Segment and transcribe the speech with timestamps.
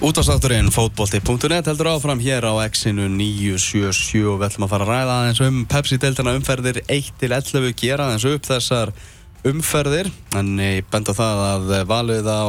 [0.00, 5.16] Útastátturinn fótbolti.net heldur áfram hér á X-inu 977 og við ætlum að fara að ræða
[5.16, 8.94] aðeins um Pepsi-deltana umferðir 1-11 gera aðeins upp þessar
[9.50, 10.08] umferðir.
[10.40, 12.48] En ég benda það að valið á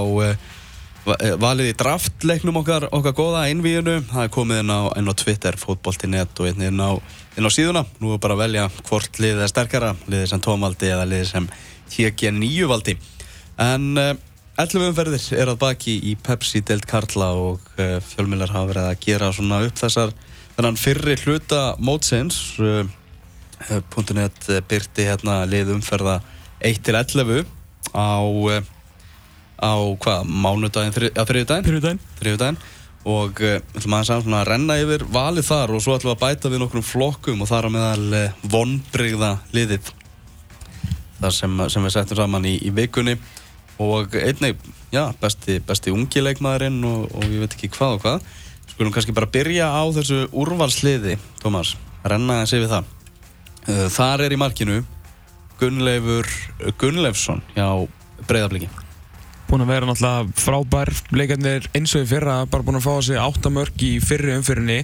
[1.43, 5.59] valið í draftleiknum okkar okkar góða einvíðinu það er komið inn á, inn á Twitter
[5.59, 6.91] fótbolti.net og inn á,
[7.35, 7.83] inn á síðuna.
[7.99, 11.51] Nú er bara að velja hvort liðið er sterkara liðið sem tómaldi eða liðið sem
[11.91, 12.95] TG9 valdi.
[13.59, 13.91] En
[14.59, 18.99] 11 umferðir er að baki í Pepsi deilt Karla og uh, fjölmjölar hafa verið að
[19.05, 20.11] gera svona upp þessar
[20.57, 22.83] þannig fyrri hluta mótsins uh,
[24.11, 26.19] .net byrti hérna lið umferða
[26.67, 27.45] 1-11
[27.95, 28.25] á
[29.61, 32.61] á hvað, mánudaginn, þriðudaginn Þriðudaginn þriðudaginn
[33.07, 36.23] og við uh, ætlum að svona renna yfir valið þar og svo ætlum við að
[36.25, 39.93] bæta við nokkrum flokkum og þar á meðal vonbrygða liðið
[41.21, 43.15] þar sem, sem við settum saman í, í vikunni
[43.81, 44.55] og einnig,
[44.93, 48.29] já, besti, besti ungi leikmaðurinn og, og ég veit ekki hvað og hvað.
[48.71, 51.75] Skulum kannski bara byrja á þessu úrvalsliði, Tómas.
[52.07, 52.91] Renna þessi við það.
[53.67, 54.79] Uh, þar er í markinu
[55.61, 56.29] Gunnleifur
[56.81, 57.67] Gunnleifsson hjá
[58.29, 58.71] Breiðabliki.
[59.51, 60.93] Búin að vera náttúrulega frábær.
[61.13, 64.79] Leikarnir eins og í fyrra, bara búin að fá 8 mörg í fyrri umfyrinni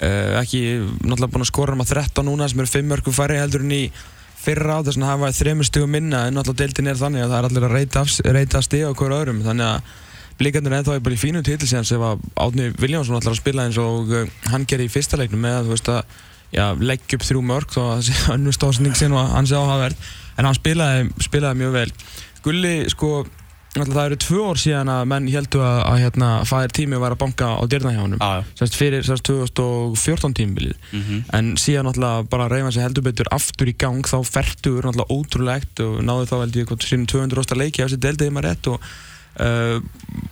[0.00, 0.62] uh, ekki
[1.02, 3.76] náttúrulega búin að skora um að 13 núna sem eru 5 mörgum færri heldur en
[3.76, 3.82] í
[4.40, 7.38] fyrra á þess að hafa þrejum stugum minna en náttúrulega deildin er þannig að það
[7.38, 8.04] er allir að reyta,
[8.36, 9.42] reyta steg á hverju öðrum.
[9.44, 9.98] Þannig að
[10.78, 14.12] ennþá er bara í fínu títil sem að Átni Viljánsson ætlar að spila eins og
[14.14, 16.14] uh, hann gerir í fyrsta leiknum með að þú veist að
[16.56, 20.08] já, leggja upp þrjú mörg þó að það sé sinn og hann sé áhagverð
[20.40, 21.90] en hann spilaði, spilaði mjög vel.
[22.46, 23.10] Gulli sko
[23.70, 27.20] Það eru tvö ár síðan að menn heldur að, að hérna, fæðir tími var að
[27.20, 31.20] banka á dyrna hjá hann ah, Sérst fyrir sérst 2014 tímbilið mm -hmm.
[31.38, 35.84] en síðan náttúrulega bara reyfa sér heldur betur aftur í gang þá fertur náttúrulega ótrúlegt
[35.86, 38.90] og náðu þá held ég sínum 200 ósta leiki af þessi deltaði maður rétt og
[39.40, 39.80] Uh,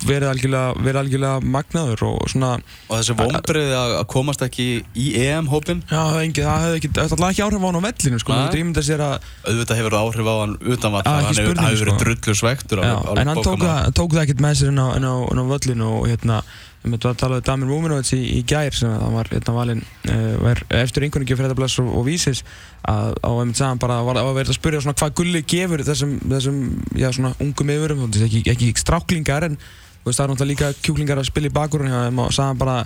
[0.05, 4.67] verið algjörlega, algjörlega magnaður og svona og þessi vonbreiði að komast ekki
[4.99, 9.97] í EM-hópin já, það hefði ekki, ekki áhrif á hann á vellinu sko, auðvitað hefur
[9.97, 11.99] það áhrif á hann utanvall hann hefur verið sko.
[12.05, 16.09] drullur svektur en hann tók það, tók það ekkert með sér inn á vellinu og
[16.11, 16.43] hérna
[16.83, 19.83] við myndum að tala um Damir Múminovits í, í gær sem það var hérna valinn
[19.83, 22.45] uh, eftir einhvern veginn fyrir þetta bless og, og vísis
[22.87, 26.15] að á einmitt sagðan bara var að verða að spyrja svona hvað gulli gefur þessum,
[26.31, 26.63] þessum
[26.99, 29.59] já svona ungum yfirum ekki, ekki stráklingar en
[30.09, 32.77] það er náttúrulega líka kjúklingar að spila í bakgrunni og sagðan bara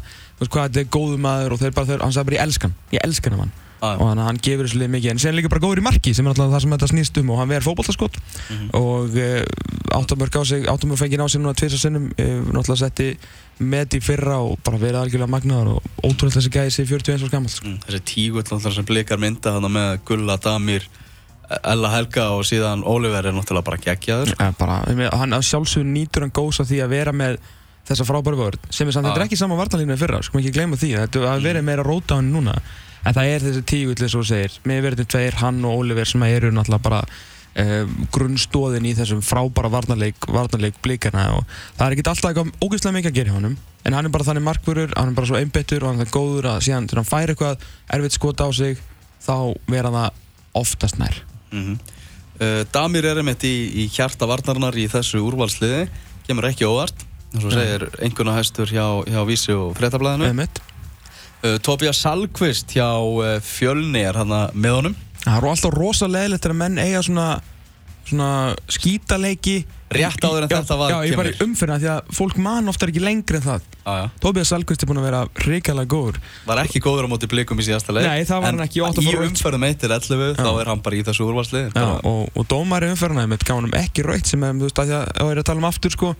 [0.41, 2.75] veist, hvað þetta er góðu maður og þeir bara, þeir, hann sagði bara ég elskan
[2.95, 5.11] ég elskan hann Og hann, hann gefur þessu leið mikið.
[5.11, 7.33] En sen líka bara góður í marki sem er alltaf það sem þetta snýst um
[7.35, 8.69] og hann verður fókbaltaskott mm -hmm.
[8.79, 13.17] og uh, áttamörk á sig áttamörk fengið á sig núna tvisa sinnum uh, náttúrulega setti
[13.59, 17.31] með í fyrra og bara verið algjörlega magnaður og ótrúlega þessi gæði sig 41 árs
[17.31, 17.67] gammal sko.
[17.67, 20.87] mm, þessi tígull sem blikar mynda hann með Gulla, Damir
[21.61, 24.33] Ella Helga og síðan Oliver er náttúrulega bara geggjaður.
[24.39, 24.79] Ja, bara,
[25.19, 27.41] hann sjálfsögur nýtur hann góðs á því að vera með
[27.89, 30.55] þessa frábæru vörð sem er samt, þetta er ekki sama vartalínu með fyrra, sko ekki
[30.55, 30.93] gleyma því.
[31.03, 32.55] Þetta verið meira róta hann núna
[33.03, 34.57] en það er þessi tígull eins og þú segir.
[34.69, 39.71] Með verðin tveir, hann og Oliver sem eru náttúrulega bara uh, grunnstóðin í þessum frábæra
[39.73, 41.45] varnarleik, varnarleik blíkarna og
[41.77, 44.27] það er ekki alltaf eitthvað ógeðslega mikið að gera hjá hann en hann er bara
[44.29, 47.03] þannig markvörur, hann er bara svo einbettur og hann er það góður að síðan þegar
[47.03, 48.83] hann fær eitthvað erfitt skota á sig
[49.23, 49.37] þá
[49.71, 50.21] vera það
[50.63, 51.23] oftast nær.
[51.53, 51.79] Mm -hmm.
[52.39, 55.89] uh, Damir er einmitt í, í hjarta varnarnar í þessu úrvalsliði.
[56.29, 57.07] Kemur ekki óvart.
[57.33, 60.47] Eins og segir einhverna hæstur hjá, hjá Vísi og Fretablaðinu
[61.43, 64.99] Uh, Tobias Salkvist hjá uh, Fjölni er hann með honum.
[65.25, 67.29] Það er alltaf rosalega leitt að menn eiga svona,
[68.07, 68.29] svona
[68.71, 69.63] skítaleiki.
[69.93, 72.87] Rétt áður en já, þetta var Já, ég bara umfyrna því að fólk mann ofta
[72.87, 73.67] er ekki lengri en það.
[73.83, 76.21] Ah, Tobias Salkvist er búin að vera reykjala góður.
[76.47, 79.03] Var ekki góður á móti blikum í síðasta leik Nei, það var hann ekki En
[79.03, 83.27] í umfyrðum 1-11 þá er hann bara í þessu úrvalsli og, og dómar í umfyrna
[83.35, 85.93] gaf hann ekki raukt sem er, þú veist að það er að tala um aftur
[85.93, 86.15] sko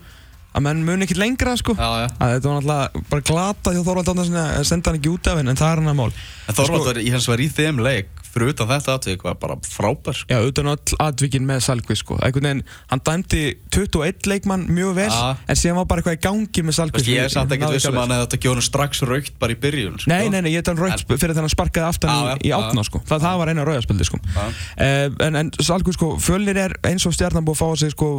[0.53, 2.07] að menn muni ekki lengra sko já, já.
[2.17, 5.39] að þetta var náttúrulega bara glata hjá Þorvald Ándarssoni að senda hann ekki út af
[5.39, 6.11] henn en það er hann að mál
[6.59, 10.29] Þorvald var, sko, var í þeim leik fyrir utan þetta atvík var bara frábær sko.
[10.31, 12.17] já, utan all atvíkin með Salkvist sko.
[12.25, 13.43] Einhvern veginn, hann dæmdi
[13.73, 15.33] 21 leikmann mjög vel, ja.
[15.47, 18.05] en síðan var bara eitthvað í gangi með Salkvist ég er samt ekkert vissum að
[18.05, 20.11] hann hefði þetta gjónu strax raukt bara í byrjun sko.
[20.13, 21.19] nei, nei, nei, ég hefði hann raukt en...
[21.21, 24.09] fyrir þegar hann sparkaði aftan ja, í, í átna sko, það, það var eina rauðarspildi
[24.09, 24.21] sko.
[24.33, 28.11] Uh, en, en Salkvist sko, fjölnir er eins og stjarnan búið að fá sig sko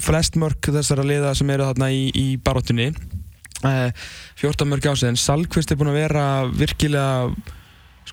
[0.00, 3.88] flest mörk þessara liða sem eru þarna í, í baróttunni uh,
[4.40, 7.56] 14 mörk ásið en Salkvist er búin að vera virkilega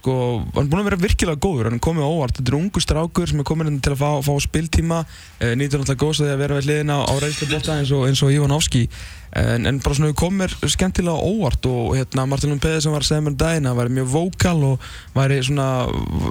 [0.07, 0.17] sko
[0.55, 3.27] hann er búinn að vera virkilega góður, hann er komið óvart, þetta er ungu strákur
[3.27, 6.33] sem er komin inn til að fá, fá spiltíma, uh, nýtur náttúrulega góðs að því
[6.33, 8.87] að vera við hliðina á reynslu eins eins og Ivanovski
[9.35, 13.03] En, en bara svona við komum mér skemmtilega óvart og hérna Martin Lund Pedersen var
[13.03, 14.85] að segja mér um daginn að hann væri mjög vókal og
[15.17, 15.67] væri svona,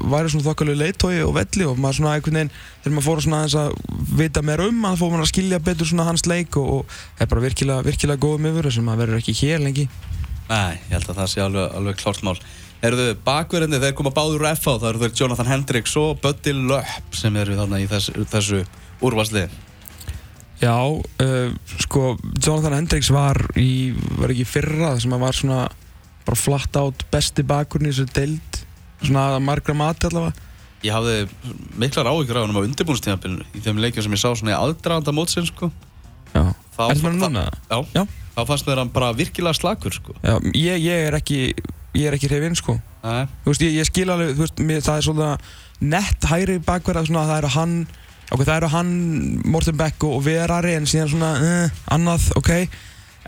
[0.09, 3.43] væri svona þokkalegu leittói og velli og maður svona einhvern veginn þegar maður fór svona
[3.43, 6.73] aðeins að vita meira um hann fór maður að skilja betur svona hans leik og,
[6.73, 9.89] og það er bara virkilega, virkilega góðum yfir sem maður verður ekki hér lengi.
[10.47, 12.39] Nei, ég held að það sé alveg, alveg klart mál.
[12.85, 17.17] Eruðu bakverðinni, þeir koma báður úr FH, það eru þeir Jonathan Hendricks og Buddy Löpp
[17.17, 18.61] sem eru þarna í þessu, þessu
[19.05, 19.49] úrvarsliði.
[20.61, 25.65] Já, uh, sko, Jonathan Hendricks var í, var ekki fyrra sem að var svona
[26.27, 27.49] bara flatt átt besti í
[27.87, 28.61] þessu deild
[29.03, 30.45] svona margra mati allavega
[30.85, 31.27] Ég hafði
[31.81, 35.15] miklar áhyggjur á hann á undirbúinstíðanbílunu í þeim leikjum sem ég sá svona í aðdraganda
[35.17, 35.71] mótsinn sko
[36.35, 37.47] Já, er það núna?
[37.71, 38.03] Já, Já.
[38.37, 41.41] þá fannst mér hann bara virkilega slakur sko Já, ég, ég er ekki,
[41.97, 42.79] ég er ekki hrifinn sko.
[43.03, 45.31] Þú veist, ég, ég skil alveg, þú veist, mér, það er svona
[45.81, 47.79] nett hægri að það eru hann
[48.33, 48.95] ok, það eru hann,
[49.47, 52.53] Morten Beck og, og Verari en síðan svona, uh, annað, ok.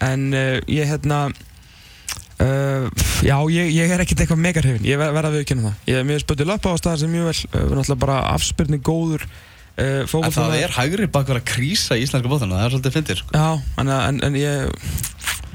[0.05, 2.88] En uh, ég hérna uh,
[3.26, 5.85] já, ég, ég er ekkert eitthvað mega hrifinn, ég ver, verða að viðkynna það.
[5.91, 9.26] Ég er mjög spötið löpa á staðar sem mjög vel uh, náttúrulega bara afspyrning góður
[9.29, 13.23] uh, en það er hægri bakverð að krísa í íslenska bóðana, það er svolítið fyndir
[13.23, 13.35] sko.
[13.35, 13.49] Já,
[13.82, 14.73] en, en, en ég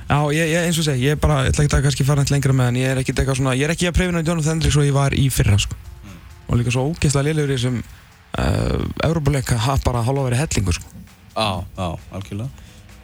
[0.03, 2.23] Já, ég, ég, eins og segi, ég er bara, ég ætla ekki að kannski fara
[2.23, 4.57] eitthvað lengra með en ég er ekkert eitthvað svona, ég er ekki að prefina Jonathan
[4.57, 5.77] Hendricks og ég var í fyrra, sko.
[6.49, 11.03] Og líka svo ógeðslega liðlegur í þessum uh, Európa-leika hafa bara hálfa verið hellingur, sko.
[11.33, 12.63] Já, já, algjörlega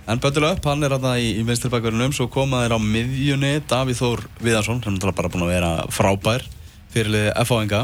[0.09, 3.99] En Löpp, hann er þarna í, í vinstri bakverðinum svo koma þeir á miðjunni Davíð
[3.99, 6.45] Þór Viðarsson, sem er bara búin að vera frábær
[6.89, 7.81] fyrirliði F.A.N.G.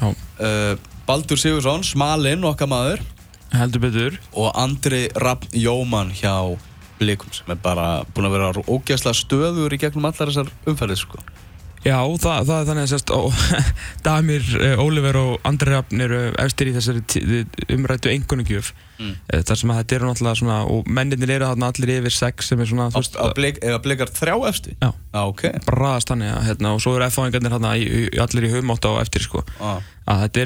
[0.00, 0.06] Já.
[0.40, 0.72] Uh,
[1.04, 3.04] Baldur Sigursson, smalinn okkar maður
[3.52, 4.16] Heldur betur.
[4.32, 6.56] og Andri Rapp Jóman hjá
[7.00, 11.22] Blikum sem er bara búin að vera ógeðslega stöður í gegnum allar þessar umferðir sko.
[11.80, 13.20] Já, það, það er þannig að sérst, ó,
[14.04, 17.22] Damir, uh, Oliver og Andri Rafn eru efstir í þessari tí-
[17.72, 18.74] umrættu engunugjöf.
[18.98, 19.14] Mm.
[19.32, 22.52] Uh, þar sem að þetta eru náttúrulega svona, og menninir eru þarna allir yfir sex
[22.52, 24.76] sem er svona, veist, Að blik, eða blikar þrjá eftir?
[24.76, 24.90] Já.
[24.92, 25.46] Já, ok.
[25.70, 27.72] bara raðast þannig að, hérna, og svo eru F-fáingarnir hérna
[28.26, 29.46] allir í hugmátt á eftir, sko.
[29.56, 29.80] Ah.
[30.04, 30.44] að þetta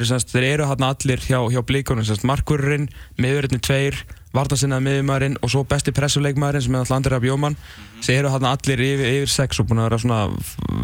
[0.54, 2.86] eru, hérna allir hjá, hjá blíkonum, semst, markurinn,
[3.18, 4.04] miðurinn tveir,
[4.34, 7.56] vartansinnaði miðumæðurinn og svo besti pressuleikmæðurinn sem er alltaf Andri Abjóman
[8.00, 10.22] sem eru hérna allir yfir, yfir sex og búin að vera svona,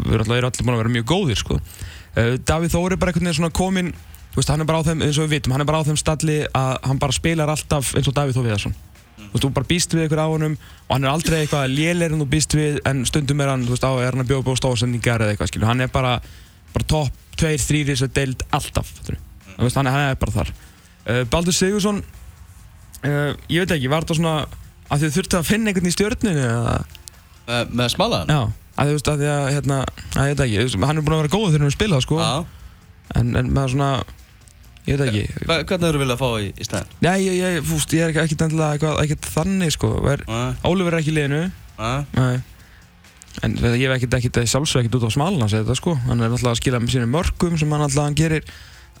[0.05, 1.57] við erum allir, allir búin að vera mjög góðir sko.
[1.59, 3.91] uh, Davíð Þóri er bara einhvern veginn svona kominn,
[4.31, 5.87] þú veist, hann er bara á þeim, eins og við vitum, hann er bara á
[5.89, 8.77] þeim stalli að hann bara spilar alltaf eins og Davíð Þór Viðarsson.
[9.21, 12.11] Þú veist, þú bara býst við ykkur á honum og hann er aldrei eitthvað lélir
[12.11, 14.47] en þú býst við en stundum er hann, þú veist, á, er hann að bjóða
[14.47, 16.15] búið stóðsendingar eða eitthvað, skilju, hann er bara
[16.73, 19.15] bara topp, tveir, þrýr í þessu deild alltaf, þú
[19.61, 20.51] veist, hann er, hann er bara þar.
[21.05, 22.01] Uh, Baldur Sigursson
[23.07, 24.33] uh, ég veit ekki, var þetta svona
[24.91, 26.79] að þið þurftu að finna einhvern í stjórninu eða,
[27.51, 28.29] Uh, með smalaðan?
[28.29, 28.41] já,
[28.79, 31.05] að þú veist, að því að, hérna að ég veit ekki, þú veist, hann er
[31.07, 32.19] búin að vera góð þegar hann er spilað, sko,
[33.17, 33.87] en, en með svona
[34.85, 36.93] ég veit ekki, Hva, hvernig eru viljað að fá í, í stæðin?
[37.01, 40.53] já, ég, ég, fúst, ég er ekki, ekki endilega eitthvað, ekkert þannig, sko, er, Nei,
[40.69, 41.41] Ólífur er ekki í liðinu,
[41.81, 42.05] nei.
[42.21, 42.37] Nei.
[43.41, 45.93] En þetta, ég hef ekkert ekkert sjálfsög ekkert út á smalna að segja þetta sko.
[46.05, 48.43] Hann er náttúrulega að skila með sínum mörgum sem hann alltaf hann gerir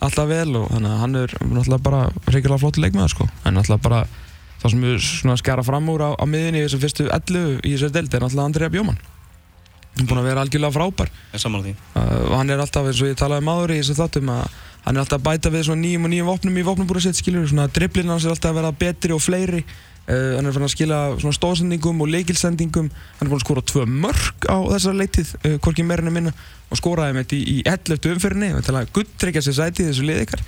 [0.01, 3.29] alltaf vel og þannig að hann er náttúrulega bara reyngilega flott leikmaður sko.
[3.45, 4.03] En náttúrulega bara
[4.61, 7.73] það sem við svona skara fram úr á, á miðinni í þessum fyrstu 11 í
[7.75, 8.99] þessari delta er náttúrulega Andrea Bjóman.
[9.91, 11.09] Hann er búinn að vera algjörlega frábær.
[11.33, 11.71] Ég saman því.
[11.93, 14.59] Uh, og hann er alltaf eins og ég talaði um áður í þessu þáttum að
[14.85, 17.49] hann er alltaf að bæta við svona nýjum og nýjum vopnum í vopnabúra sitt skilur.
[17.49, 19.65] Svona driblinn hans er alltaf að vera betri og fleiri.
[20.11, 23.63] Uh, hann er fann að skila svona stóðsendingum og leikilsendingum hann er búinn að skora
[23.63, 26.33] tvö mörg á þessar leitið uh, hvorki meirinu minna
[26.67, 28.09] og skoraði með þetta í, í 11.
[28.15, 30.43] umferðinni og til að guttryggja sér sæti þessu lið ykkar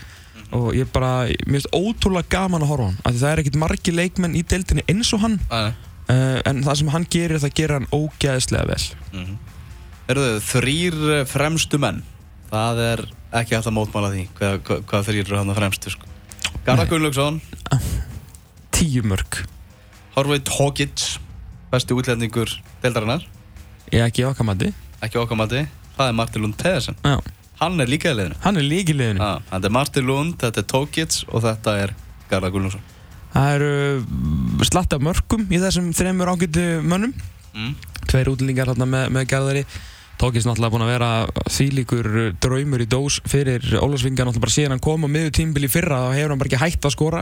[0.53, 3.61] og ég bara, mér finnst ótrúlega gaman að horfa hann af því það er ekkert
[3.63, 5.71] margi leikmenn í deildinni eins og hann uh,
[6.11, 8.85] en það sem hann gerir það gerir hann ógæðislega vel.
[9.15, 9.33] Mm
[10.11, 12.01] Eru þau þrýr eh, fremstu menn?
[12.49, 13.03] Það er
[13.39, 16.09] ekki að mótmála því hvað, hvað, hvað þrýr eru hann að fremstu sko.
[16.65, 16.89] Garðar.
[16.91, 17.39] Gunnlaugsson,
[18.73, 19.43] tíu mörg
[20.15, 21.05] Horveit Hogic,
[21.73, 22.51] besti útlendingur
[22.83, 23.23] deildarinnar,
[23.93, 25.63] ég ekki ákamandi ekki okkar mati,
[25.97, 26.95] það er Martin Lund Pedersen.
[27.03, 27.17] Já.
[27.59, 28.37] Hann er líka í liðinu.
[28.43, 31.95] hann er liðinu Ah, þetta er Martin Lund, þetta er Tokic og þetta er
[32.31, 32.81] Garðar Gunnlaugsson.
[33.33, 37.13] það eru uh, slatt af mörgum í þessum þreymur ágættu mönnum
[37.53, 37.75] Mm.
[38.09, 39.61] tveir útlendingar hérna með, með Garðari
[40.17, 41.09] Tókist náttúrulega búinn að vera
[41.53, 42.07] þvílíkur
[42.41, 46.15] draumur í dós fyrir Ólafsvinga náttúrulega bara síðan hann kom á miður tímbili fyrra þá
[46.17, 47.21] hefur hann bara ekki hægt að skora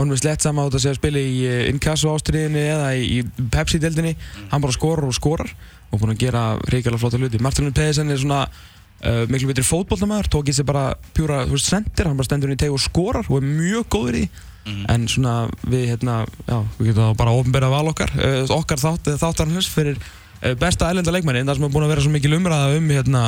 [0.00, 2.90] honum er slett sama á þetta að segja að spila í eh, Inkasso ástriðinni eða
[2.96, 4.16] í, í Pepsi-deldinni
[4.50, 5.52] hann bara skorar og skorar
[5.90, 7.40] og búinn að gera reykjala flotta hluti.
[7.42, 10.84] Martin Pedersen er svona uh, miklu betri fótboltamæður Tókist er bara
[11.16, 13.90] pjúra, þú veist, sendir hann bara stendur inn í teg og skorar og er mjög
[13.96, 14.46] góður í því.
[14.60, 14.82] Mhm.
[14.92, 16.14] en svona við hérna,
[16.44, 20.90] já, við getum þá bara ofnbæra val okkar, uh, okkar þátt, þáttarins fyrir uh, besta
[20.92, 23.22] ælenda leikmenni, það sem er búin að vera svo mikil umræða um hérna,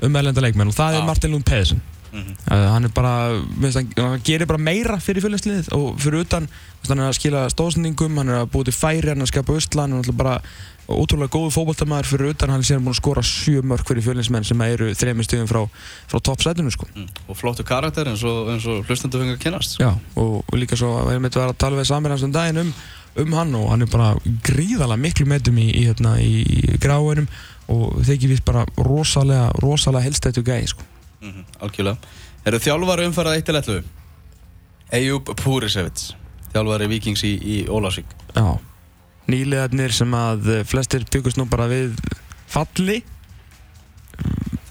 [0.00, 0.72] um erlenda leikmenn.
[0.72, 0.98] Og það Já.
[0.98, 2.34] er Martin Lund Pedersen Mhm.
[2.50, 3.14] uh, hann er bara,
[3.56, 7.16] minnst, hann, hann gerir bara meira fyrir fjölinnsliðið og fyrir utan minnst, hann er að
[7.16, 10.12] skila stóðsendingum, hann er að búið til færi hann er að skapa usla, hann er
[10.18, 10.36] bara
[10.90, 14.46] ótrúlega góðu fótboltamaður fyrir utan hann er síðan búin að skora sjö mörg fyrir fjölinnsmenn
[14.46, 15.60] sem eru þrejum stíðum frá,
[16.10, 16.88] frá toppsætinu sko.
[16.96, 17.06] Mm.
[17.30, 19.78] Og flottu karakter eins og, og hlustendu fengi að kynast.
[19.80, 22.64] Já, og, og líka svo við erum eitthvað að tala við samir hans um daginn
[22.64, 22.72] um,
[23.22, 24.12] um hann og hann er bara
[24.48, 27.30] gríðalega miklu metum í, í, hérna, í, gráinum
[27.72, 30.88] og þykir við bara rosalega, rosalega helstættu gæði sko.
[31.22, 31.96] Mm Algjörlega.
[32.44, 33.90] Eru þjálfari umferðað 1 til 11?
[34.92, 36.10] Eyjúb Púrisevits,
[36.52, 38.10] þjálfari Víkings í, í Ólafsvík.
[38.34, 38.58] Já,
[39.30, 41.94] nýliðarnir sem að eh, flestir byggust nú bara við
[42.50, 43.02] falli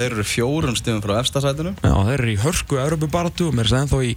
[0.02, 1.76] Þeir eru fjórum stöðum frá efstasætinu.
[1.78, 4.16] Já, þeir eru í hörku Európubaráttu og mér er ennþá í,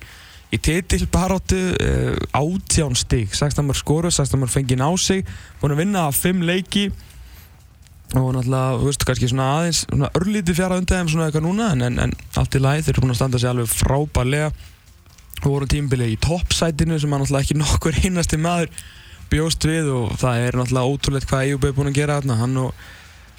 [0.48, 5.26] í titilbaráttu uh, átján stig 16 mörg skoru, 16 mörg fengið á sig
[5.60, 6.86] búin að vinna að 5 leiki
[8.12, 11.84] og náttúrulega, þú veist, kannski svona aðeins svona örlítið fjara þeim svona eitthvað núna en,
[11.86, 14.50] en, en allt í lagi, þeir eru búin að standa sig alveg frábærlega.
[15.44, 18.70] Og voru tímbilið í toppsætinu sem að náttúrulega ekki nokkur einasti maður
[19.32, 22.38] bjóst við og það er náttúrulega ótrúlegt hvað EUB er búin að gera þarna.
[22.44, 22.84] Hann og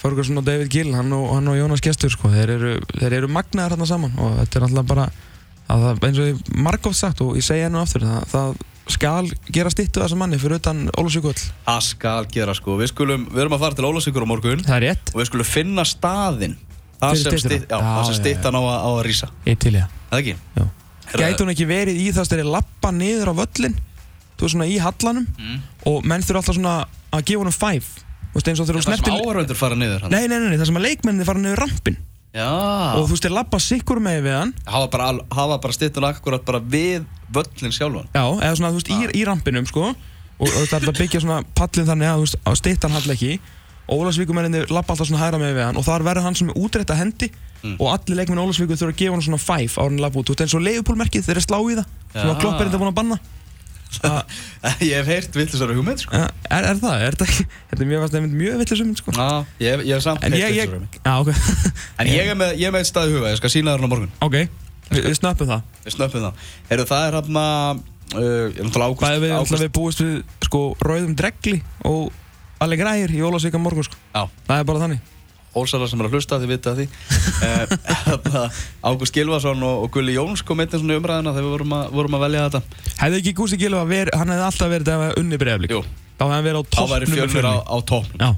[0.01, 3.31] Ferguson og David Gill, hann og, hann og Jónas Gestur sko, þeir eru, þeir eru
[3.31, 4.17] magnaðar hérna saman.
[4.19, 5.07] Og þetta er náttúrulega bara
[5.72, 8.57] að það, eins og ég margótt sagt og ég segja hennu aftur það, það
[8.94, 11.34] skal gera stittu þessa manni fyrir utan Ólusvíkull
[11.65, 12.75] Það skal gera sko.
[12.77, 15.30] Við, skulum, við erum að fara til Ólafsvíkur á morgun Það er rétt, og við
[15.32, 16.56] skulum finna staðinn
[17.01, 17.56] þar Fyrir sem, styttuna?
[17.56, 19.27] stytt, já, Já, þar sem já, stittan á, að- á að rísa.
[19.46, 20.36] ég til ég Það ekki?
[20.56, 20.63] Já.
[21.06, 23.75] Herra, Gæti hún ekki verið í það styrir lappa niður á völlin
[24.36, 25.60] þú veist svona í hallanum Mm.
[25.86, 26.75] og menn þurfa alltaf svona
[27.13, 27.86] að gefa honum fæf
[28.36, 30.12] Þú veist eins og þegar þú Það sem snertir áhörvendur fara niður hann.
[30.12, 31.98] Nei, nei, nei, nei, það sem að leikmenni fara niður rampin
[32.36, 32.50] Já.
[33.00, 34.54] og þú veist þeir lappa sikkur með við hann.
[34.68, 38.10] Hafa bara, hafa bara stittun akkurat bara við völlin sjálfan.
[38.12, 39.94] Já, eða svona, þú veist, í, í rampinum, sko.
[40.36, 43.15] Og og það er að byggja svona pallin þannig að, þú veist, að stittan hall
[43.15, 43.34] ekki.
[43.86, 46.96] Ólasvíkumenninni lappa alltaf svona hæra með við hann og þar verður hann sem er útrétta
[46.98, 47.32] hendi
[47.65, 47.80] Mm.
[47.82, 50.36] og allir leikmenn Ólasvíku þurfa að gefa hann svona fæf ára hann lappa út, þú
[50.36, 52.92] veist, eins og leifupólmerkið þeir eru slá í það, sem að klopp er þetta búin
[52.92, 53.18] að banna
[54.89, 56.19] ég hef heyrt villisara hugmynd sko.
[56.19, 59.27] er, er það, er ekki þetta er mjög, fast nefnd mjög villisum, sko Já,
[59.63, 60.99] ég, ég hef samt En heyrt ég, ég, villisara hugmynd.
[60.99, 61.31] já, ok
[62.03, 64.11] En ég er með, ég með eitt stað í huga, ég skal sína á morgun.
[64.25, 64.37] Ok,
[64.91, 66.45] við, snöppum það Við snöppum það.
[66.69, 67.83] Heyrðu, það er hann að,
[68.15, 68.61] uh, ég
[69.15, 72.13] er við, búist við, sko, rauðum dregli og
[72.63, 75.14] alveg græðir í Ólasvíka morgun, sko Já, Það er bara þannig
[75.55, 76.88] hólsarar sem er að hlusta, þið vita því.
[77.45, 77.74] Eh,
[78.05, 78.41] þarna,
[78.88, 82.15] Ágúst Gilvason og, og Gulli Jóns kom einnig svona umræðina þegar við vorum að, vorum
[82.17, 82.62] að velja þetta.
[83.01, 85.81] Hefði ekki Gústi Gilva verið, hann hefði alltaf verið að unni breyflik Jú,
[86.15, 87.77] Þá hefði hann verið á þá væri fjölnir á, á.
[88.24, 88.29] Já,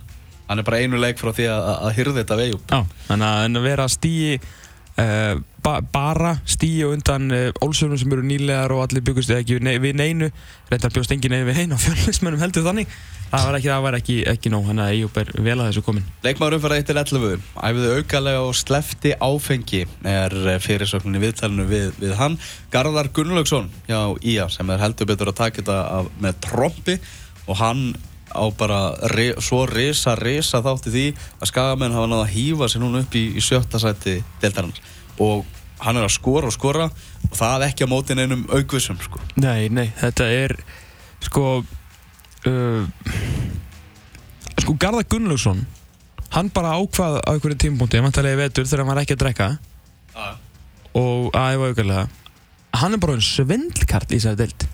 [0.47, 2.71] Hann er bara einu leik frá því að, að, hyrða þetta vegi upp.
[2.71, 5.33] já, þannig að vera stíi uh,
[5.67, 9.75] ba bara stíi undan uh, ólsöfnum sem eru nýlegar og allir byggust ekki við, ne
[9.83, 10.31] við neinu.
[10.71, 12.91] Reyndar bjóst engin neinu við neinu á fjölnismennum heldur þannig.
[13.27, 15.83] Það var ekki, það var ekki, ekki nóg þannig að Eyjup er vel að þessu
[15.83, 16.05] komin.
[16.23, 21.65] Leikmaður umfæra 1 til 11 æfiði aukalega og slefti áfengi er eh, fyrirsögnin í viðtalinu
[21.67, 22.37] við, við hann.
[22.71, 26.95] Garðar Gunnlaugsson hjá IA sem er heldur betur að taka þetta með trompi.
[27.47, 27.89] Og hann
[28.31, 28.79] á bara
[29.11, 31.05] re, svo risa, risa þátti því
[31.41, 35.45] að skagamenn hafa náða að hýfa sér núna upp í, í sjötta sæti deltarinnar og
[35.83, 39.21] hann er að skora og skora og það ekki á mótin einum aukvissum sko.
[39.39, 40.55] Nei, nei, þetta er
[41.25, 42.83] sko uh,
[44.57, 45.65] sko Garðar Gunnlaugsson
[46.33, 49.49] hann bara ákvað á einhverju tímpúnti vantarlega í vetur þegar hann var ekki að drekka
[50.17, 50.33] ah.
[50.97, 52.15] og aðeins auðvitað
[52.77, 54.67] hann er bara einn svindlkart í þessari deild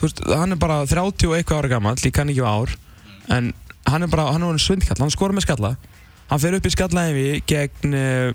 [0.00, 2.76] þú veist, hann er bara 30 og eitthvað ára gammal, ég kann ekki á ár
[3.30, 3.50] en
[3.90, 5.74] hann er bara, hann er einn svindlkart hann skora með skalla,
[6.30, 8.30] hann fer upp í skallahefi gegn uh,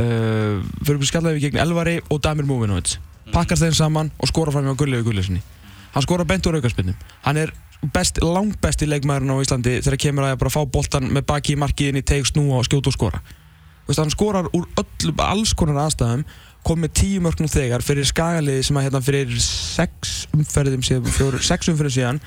[0.00, 2.98] uh, fer upp í skallahefi gegn Elvari og Damir Múvinovits,
[3.34, 5.44] pakkar þeim saman og skora fram hjá Gulliðu Gulliðssoni
[5.96, 7.54] hann skora bent úr aukarspinnum hann er
[7.92, 11.60] best, langt besti leikmæðurinn á Íslandi þegar kemur að bara fá boltan með baki í
[11.60, 13.22] markiðinni, teik, snúa og skjóta og skora.
[13.86, 16.24] Þú veist, hann skorar úr öllum, alls konar aðstæðum
[16.66, 21.42] kom með tíu mörgnum þegar fyrir skagaliði sem að hérna fyrir sex umferðum síðan, fjóru,
[21.44, 22.22] sex umferðum síðan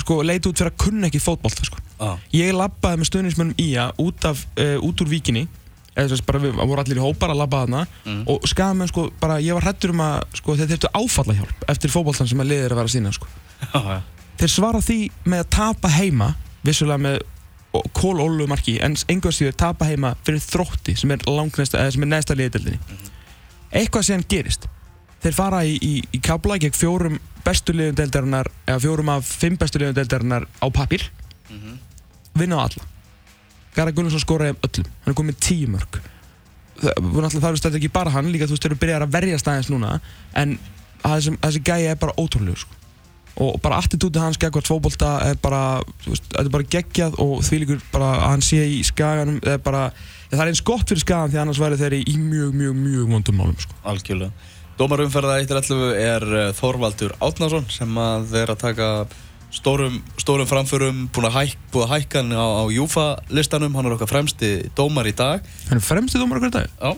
[0.00, 1.80] sko leit út fyrir að kunna ekki fótbolta sko.
[2.00, 2.20] Ah.
[2.32, 5.48] ég labbaði með stöðnismönnum í að út, af, uh, út úr víkinni
[6.00, 7.82] eða þess bara við voru allir í hópar að labba þarna.
[8.04, 8.22] Mm.
[8.32, 12.30] og skagamenn sko bara ég var hrættur um að sko þeir þurftu áfallahjálp eftir fótboltan
[12.30, 13.28] sem að liðið er að vera að sína sko.
[14.40, 16.32] Þeir svara því með að tapa heima
[16.64, 17.20] vissulega með
[17.94, 22.78] kólólu marki en einhvers því tapa heima fyrir þrótti sem er er neðsta liðdeldinni
[23.70, 24.66] eitthvað sem gerist.
[25.20, 29.58] Þeir fara í, í, í kabla gegn fjórum bestu liðum deildarinnar eða fjórum af fimm
[29.60, 31.10] bestu liðum deildarinnar á pappir
[31.50, 31.78] Mhm.
[32.38, 32.84] vinna á alla
[33.76, 36.00] Gara Gunnarsson skoraði um öllum hann er komið með tíu mörg
[36.80, 39.70] það er þetta ekki bara hann líka þú veist þeir eru byrjar að verja staðins
[39.72, 39.96] núna
[40.38, 40.56] en
[41.04, 42.78] þessi, þessi gæja er bara ótrúlegur sko.
[43.40, 47.60] og bara attitútið hans gegn hvort fótbolta er bara, veist, er bara geggjað og því
[47.62, 49.90] líkur bara að hann sé í skaganum er bara,
[50.32, 53.40] það er eins gott fyrir skagan því annars væri þeirri í mjög, mjög, mjög vondum
[53.40, 53.76] málum sko.
[53.88, 54.48] Algjörlega.
[54.80, 58.86] Dómarumferða 1.11 er eh, Þorvaldur Átnarsson sem að að taka
[59.54, 63.90] stórum, stórum framförum, búin að, hæk, búin að hækka hann á, á Júfa listanum, hann
[63.90, 65.44] er okkar fremsti dómar í dag.
[65.68, 66.74] Hann er fremsti dómar okkur í dag?
[66.80, 66.96] Já.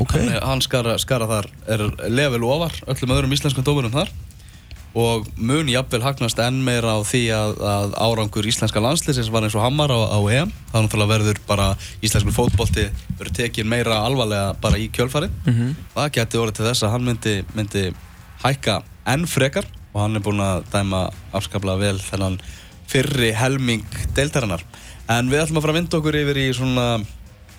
[0.00, 0.16] Ok.
[0.16, 4.12] Hann, hann skara, skara þar, er level ofar öllum öðrum íslenskum dómurum þar
[4.98, 9.54] og mun jafnvel hagnast enn meira á því að, að árangur íslenska landslýsins var eins
[9.54, 11.68] og hammar á, á EM þá náttúrulega verður bara
[12.02, 15.74] íslensku fótbolti verður tekin meira alvarlega bara í kjölfari Mm -hmm.
[15.94, 17.84] það geti orðið til þess að hann myndi, myndi
[18.42, 21.06] hækka enn frekar og hann er búinn að dæma
[21.36, 22.40] afskaplega vel þennan
[22.90, 24.62] fyrri helming deildarinnar.
[25.10, 26.90] En við ætlum að fara að vinda okkur yfir í svona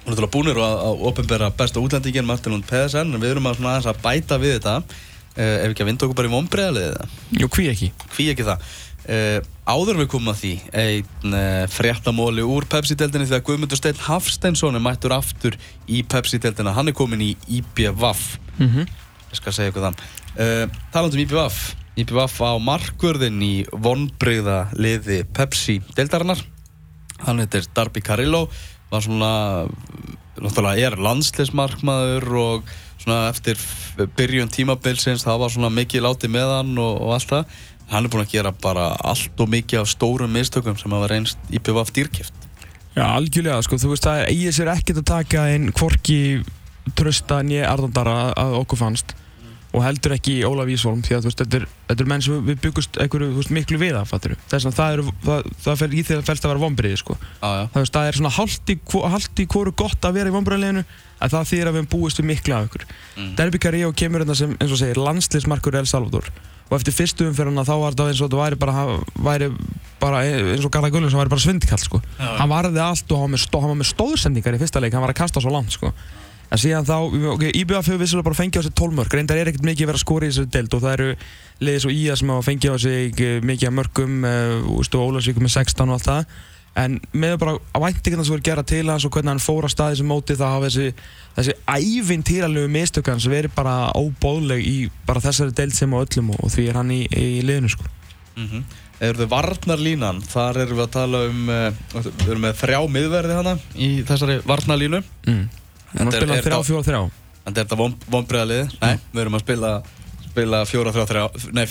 [0.01, 3.45] Hún er náttúrulega búinir að, að ofinbera besta útlendingin Martin Lund Pedersen en við erum
[3.45, 4.71] að, svona aðeins að bæta við þetta.
[5.37, 6.95] Uh, ef ekki að vinda okkur bara í vonbreiðalið
[7.39, 7.87] Jú, hví ekki?
[8.15, 8.65] hví ekki það?
[9.05, 10.49] Uh, áður við komum að því
[10.81, 15.55] einn uh, fréttamóli úr Pepsi-deldinni þegar Guðmundur Steinn Hafsteinsson er mættur aftur
[15.87, 18.89] í Pepsi-deldina hann er komin í IPVAF Mm -hmm.
[19.31, 20.01] ég skal segja ykkur það.
[20.91, 26.39] Taland um IPVAF IPVAF á markvörðin í vonbreiða liði Pepsi-deldarinnar
[27.25, 28.45] hann heitir Darby Carillo
[28.91, 29.33] var svona
[30.41, 32.71] náttúrulega er landsleismarkmaður og
[33.01, 33.59] svona eftir
[34.17, 37.57] byrjun tímabilsins það var svona mikið látið með hann og, og allt það.
[37.91, 41.51] Hann er búinn að gera bara allt og mikið af stórum mistökum sem hafa reynst
[41.51, 42.47] IPVAF dýrkift
[42.91, 46.19] Já, algjörlega, sko, þú veist, það eigið sér ekkert að taka inn hvorki
[46.97, 49.13] trösta nýja Arnaldara að okkur fannst
[49.71, 52.57] og heldur ekki Ólaf Ísvolm því að veist, þetta er, þetta er menn sem við
[52.65, 56.17] byggust einhverju, veist, miklu við af, þess að það er, það, það fer í því
[56.17, 58.77] að fælst að vera vombriði, sko ah, það, það er svona hálft í,
[59.45, 60.83] í hvoru gott að vera í vombriðleginu
[61.21, 63.33] að það þýðir að við búist við miklu af ykkur Mm.
[63.35, 66.29] Derby Carrillo kemur hérna sem, eins og segir, landsliðsmarkur El Salvador
[66.71, 68.83] og eftir fyrstu umferðina þá var þetta eins og þetta væri bara,
[69.19, 69.49] væri
[69.99, 72.29] bara eins og Garðar Gullum sem væri bara svindikall, sko Já.
[72.39, 75.19] hann varði allt og hann hann var með stóðsendingar í fyrsta leik, hann var að
[75.19, 75.91] kasta svo langt sko.
[76.51, 76.95] En síðan þá,
[77.31, 79.99] ok, IBF hefur vissulega bara fengið á sig 12 mörg, reyndar er ekkert mikið verið
[80.01, 81.11] að skora í þessu deild og það eru
[81.63, 85.47] liðið svo IA sem hafa fengið á sig eh, mikið af mörgum uh, og Ólarsvíkum
[85.47, 86.39] með 16 og allt það
[86.79, 89.99] en með bara væntingarna sem voru gera til hans og hvernig hann fór að staði
[89.99, 94.77] sem móti það hafa þessi, þessi ævintýralegu mistök hans verið bara óbóðleg í
[95.07, 97.89] bara þessari deild sem á öllum og, og því er hann í, í liðinu sko.
[98.37, 98.77] Mm -hmm.
[99.01, 103.57] Eða varnarlínan, þar erum við að tala um, uh, við erum með þrjá miðverði hana
[103.75, 105.03] í þessari varnarlínu.
[105.27, 105.60] mm.
[105.97, 107.11] Hann Þetta er- spila er þrjá, þá- fjóra, þrjá
[107.47, 108.65] En þetta er vonbreiðaliði?
[108.81, 109.71] Nei, við erum að spila,
[110.29, 111.65] spila fjóra, þrjá, þrjá, nei,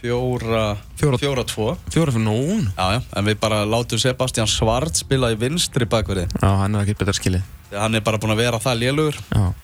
[0.00, 1.76] fjóra, Fjóra- fjóra, tvo.
[1.90, 6.26] fjóra fyrir nún Já, já, en við bara látum Sebastian Svart spila í vinstri bakverði.
[6.42, 9.16] já, hann er ekkert betra skilið Hann er bara búinn að vera það lélugur.
[9.34, 9.54] Já.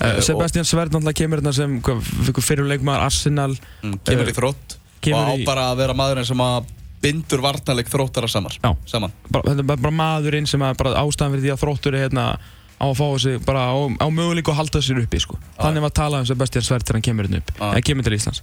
[0.00, 4.76] Eh, Uh, Sebastian Sverd náttúrulega kemur hérna sem fyrirleikmaður Arsenal Mm, kemur Eh, í þrótt
[5.12, 6.64] og á bara að vera maðurinn sem að
[7.02, 8.52] bindur varnarleik þróttara saman.
[8.62, 8.76] Já.
[8.86, 9.12] Saman.
[9.30, 12.38] bara, þetta er bara, maðurinn sem er bara ástæðan fyrir því að þróttur er hérna
[12.80, 15.36] á að fá sig bara á, á möguleiku að halda sér uppi sko.
[15.60, 17.52] Þannig var talað um Sebastian Sverd þegar hann kemur hérna upp.
[17.60, 18.42] Eða kemur til Íslands.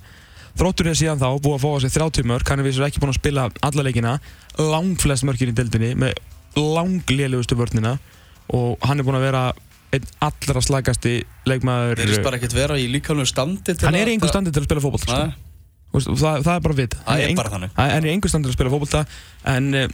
[0.57, 3.11] Þróttur er síðan þá búið að fá sig 30 mörg hann er vissur ekki búin
[3.13, 4.13] að spila alla leikina.
[4.57, 6.13] Langflest mörgir í deildinni með
[6.57, 7.97] langlélugustu vörnina.
[8.53, 9.43] Og hann er búin að vera
[9.95, 14.11] einn allra slagasti leikmaður Þeir bara ekkert vera í líkalegu standi til hann er að-
[14.11, 15.19] í einhver standi til að spila fótboll sko.
[15.97, 17.71] Það, það er bara vit Það er bara þannig.
[17.77, 19.05] hann er í einhver standur að spila fótbolta
[19.47, 19.87] en uh,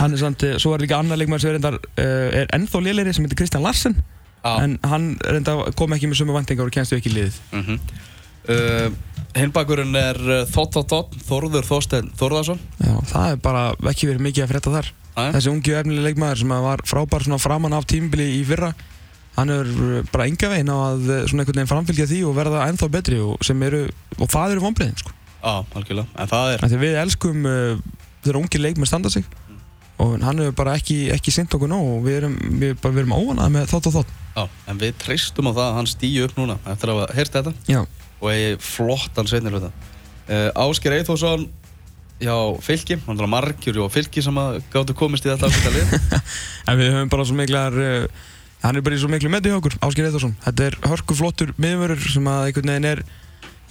[0.00, 2.82] hann er samt uh, svo er líka annar leikmaður sem er, reyndar, uh, er ennþá
[2.84, 3.96] lélæri sem heitir Kristján Larsen
[4.42, 4.56] Já.
[4.64, 7.78] en hann reyndar kom ekki með sömu vantingar og kennstu ekki liðið Mm -hmm.
[8.48, 8.90] uh,
[9.32, 10.18] Hinnbakurinn er
[10.52, 14.74] Þótt Þótt Þótt Þórður Þorstein Þórðarsson Já, það er bara ekki verið mikið að frétta
[14.74, 15.32] þar Nei.
[15.32, 18.74] þessi ungi og efnileg leikmaður sem var frábær svona framan af tímbili í fyrra
[19.36, 19.66] hann er
[20.12, 23.38] bara enga veginn á að svona einhvern veginn framfylgja því og verða ennþá betri og,
[23.44, 23.86] sem eru,
[24.18, 25.12] og það eru vonbreiðin sko.
[25.42, 27.78] Já, algjörlega En það er því við elskum uh,
[28.22, 29.24] þegar ungi leikmenn standa sig
[30.02, 33.04] og hann hefur bara ekki, ekki sint okkur nóg og við erum, við, bara, við
[33.04, 34.12] erum óvanað með þátt og þátt.
[34.32, 37.38] Já, en við treystum á það að hann stýju upp núna eftir að hafa heyrt
[37.38, 37.54] þetta.
[37.70, 37.80] Já,
[38.22, 41.48] og eigi flottan seinni hluta uh, Ásker Eithósson
[42.22, 46.20] Já, fylki, hann er margjur og fylki sem að gáttu komist í þetta ákveðta lið.
[46.70, 48.20] En við höfum bara svo miklar uh,
[48.62, 51.50] hann er bara í svo miklu með í okkur, Ásker Eithvarsson þetta er hörku flottur
[51.58, 53.02] miðvörur sem að einhvern veginn er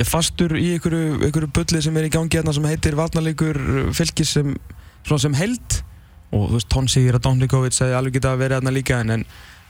[0.01, 3.59] ég fastur í einhverju, einhverju bulli sem er í gangi hérna sem heitir varnarleikur
[3.95, 4.51] fylgis sem,
[5.07, 5.79] sem held
[6.31, 9.25] og þú veist, Tónsíður að Dónlíkovits hefði alveg getað að vera hérna líka en, en,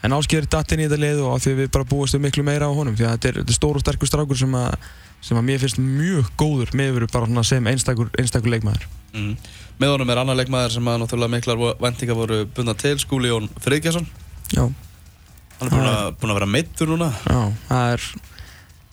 [0.06, 2.46] en Ásker er dattinn í þetta lið og því að við bara búast við miklu
[2.46, 4.76] meira á honum því að þetta er, þetta er stór og sterkur strákur sem að
[5.22, 8.88] sem að mér finnst mjög góður miðvörur bara sem einstakur, einstakur leikmaður.
[9.14, 9.36] Mm.
[9.78, 13.46] Með honum er annar leikmaður sem að náttúrulega miklar vendingar voru bundna til Skúli Jón
[13.62, 14.08] Friðgjarsson
[14.52, 17.08] Já, Hann er búinn að, búinn að vera meittur núna.
[17.22, 18.06] Já, það er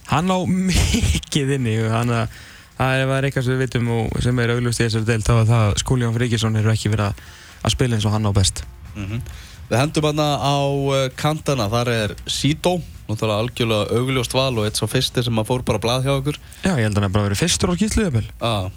[0.10, 0.38] hann á
[0.70, 2.40] mikið inni hann að
[2.80, 5.50] Það er, eitthvað sem við vitum og sem er auglust í þessari deild þá að
[5.50, 7.18] það Skúljón Fríkisson eru ekki verið að,
[7.64, 8.64] að spila eins og hann á best.
[8.96, 9.22] Mhm.
[9.70, 14.80] Við hendum hérna á uh, kantana, þar er Sító, náttúrulega algjörlega augljóst val og eitt
[14.82, 16.40] svo fyrsti sem að fór bara blað hjá okkur.
[16.64, 18.24] Já, ég held að hann er bara verið fyrstur á jafnvel.
[18.42, 18.72] Ah,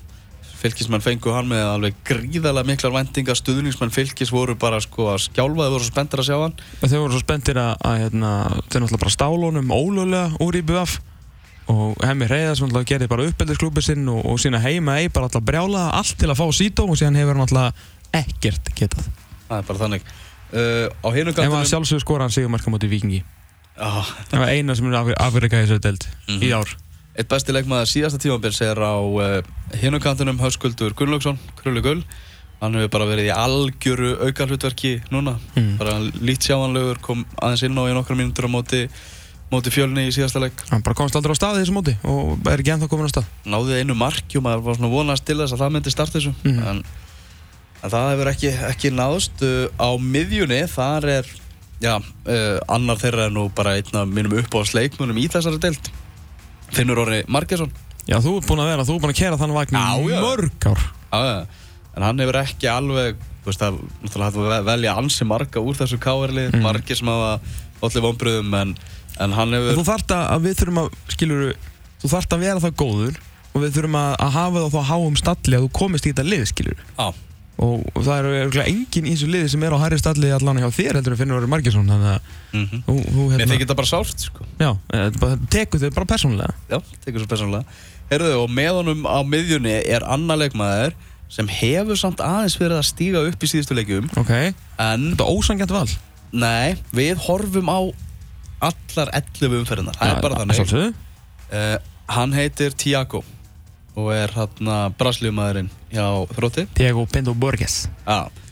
[0.62, 5.64] fylgismenn fengu hann með alveg gríðarlega miklar vendingar, stuðningsmenn fylgis voru bara sko að skjálfa,
[5.64, 6.58] þau voru svo spenntir að sjá hann.
[6.82, 10.98] Þau voru svo spenntir að, að hérna, þau náttúrulega bara stálunum ólöglega úr í BF
[11.72, 15.44] og Hemmi Reyðars náttúrulega gerði bara uppbyldisklúpið sinn og, og sína heima ei bara alltaf
[15.46, 19.08] brjála allt til að fá Sító og síðan hefur hann náttúrulega ekkert getað.
[19.48, 20.02] Það er bara þannig.
[20.52, 21.68] Uh, á hinu Ef hann kantinum...
[21.70, 23.22] sjálfsögur skora hann sigumarka mútið Vikingi.
[23.80, 26.42] Ah, Það var eina sem er afrikað í þessu deild Mhm.
[26.44, 26.68] í ár.
[27.16, 29.40] Eitt besti leikmaður síðasta tímabils er á uh,
[29.80, 32.04] hinukantinum Höskuldur Gunnlaugsson, Krullu Gull.
[32.62, 35.34] Hann hefur bara verið í algjöru aukarhlutverki núna.
[35.56, 35.72] Mm.
[35.80, 38.84] Bara lít sjáanlegur, kom aðeins inn á í nokkra mínútur á móti,
[39.50, 40.54] móti fjölni í síðasta leik.
[40.70, 43.26] Hann bara komst aldrei á stað þessu móti og er ekki ennþá komin á stað.
[43.50, 46.34] Náði einu marki og maður var svona vonast til þess að það myndi starta þessu.
[46.44, 46.62] Mhm.
[46.70, 46.84] En,
[47.82, 49.42] en það hefur ekki, ekki náðst.
[49.42, 51.30] Uh, á miðjunni, þar er,
[51.82, 55.90] já, uh, annar þeirra er nú bara einn af mínum uppáðsleikmunum í þessari deild.
[56.72, 57.72] Finnur Orri Margesson.
[58.08, 60.66] Já, þú ert búinn að vera, þú ert búinn að kera þann vagn í mörg
[60.72, 60.80] ár.
[61.12, 61.46] Já.
[61.92, 66.46] En hann hefur ekki alveg, veist, það er náttúrulega velja ansi marga úr þessu káerli,
[66.48, 66.62] Mhm.
[66.64, 67.34] margir sem hafa
[67.82, 68.72] allir vonbröðum, en,
[69.20, 69.82] en hann En hefur...
[69.82, 71.42] Þú þarft að við þurfum að, skilur
[72.02, 73.20] þú þarft að vera það góður
[73.52, 76.12] og við þurfum að, að hafa það á þá háum stalli að þú komist í
[76.14, 77.06] þetta lið, skilur Já,
[77.62, 80.68] og, það eru örugglega enginn í þessu liði sem er á hærri stalli allan hjá
[80.72, 83.90] þér heldur en Finnur Margesson þannig að mm þú, þú Mér hérna, þykir þetta bara
[83.92, 84.46] sárt, sko.
[84.60, 87.80] já, eh, tekur þau bara persónulega Já, tekur svo persónulega.
[88.12, 90.96] Herðu, og með honum á miðjunni er annar leikmaður
[91.32, 94.32] sem hefur samt aðeins verið að stíga upp í síðustu leikjum, Ok,
[94.76, 95.86] en þetta er ósangjant val
[96.32, 97.80] nei, við horfum á
[98.62, 99.96] allar 11 umferðinar.
[99.98, 100.92] Það er bara þannig.
[101.52, 101.76] Uh,
[102.12, 103.22] hann heitir Tiago
[103.96, 106.64] og er hérna braslíumæðurinn hjá Þrótti.
[106.78, 107.88] Diego Pinto Borges.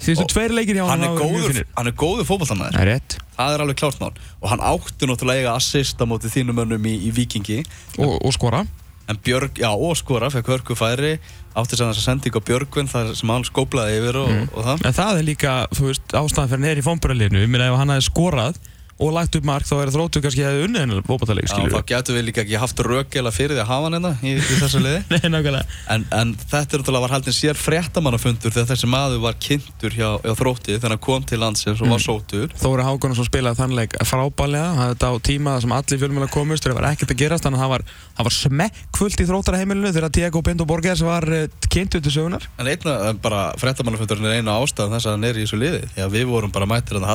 [0.01, 2.77] Síðustu tveir leikir hjá hann er verið mjög góður, hann er góður fótballtamaður.
[2.77, 4.13] Það er rétt Það er alveg klárt mál.
[4.43, 7.63] Og hann átti náttúrulega að eiga assist á móti þínum mönnum í, í Vikingi.
[7.99, 8.67] og, og skora
[9.11, 11.17] En Björg, já, og skora, fekk hörku færi,
[11.59, 14.45] átti þess að sending á Björgvin þar sem hann skóplaði yfir og, Mm.
[14.55, 14.85] og það.
[14.87, 17.79] En það er líka, þú veist, ástæðan fyrir hann er í fómburaliðinu Ég meina ef
[17.81, 18.61] hann hefði skorað
[19.01, 21.03] og lagt upp mark þá er þróttu kannski hefði unnið hennar
[21.49, 24.11] Já, skilur þá getur við líka ekki haft rökela fyrir því að hafa hann hérna
[24.21, 25.01] í, í þessu liði.
[25.13, 29.39] Nei, nákvæmlega En, en þetta er náttúrulega var haldin sér fréttamannafundur þegar þessi maður var
[29.41, 32.05] kynntur hjá, hjá Þrótti þegar hann kom til landsins og var Mm.
[32.05, 32.53] sótur.
[32.61, 36.77] Þóri Hákonarsson spilaði þannleik frábælega það er þetta á tíma sem allir fjölmjöla komust þegar
[36.77, 37.85] það var ekkert að gerast þannig að það var,
[38.21, 42.71] það var smekkfullt í þróttaraheimilinu þegar Diego Pinto Borges var uh, kynntu til sögunar En
[42.71, 45.83] einna, bara fréttamannafundurinn er eina ástæðan þess að hann er í þessu liði.
[46.01, 47.15] Að við vorum bara mættir að hann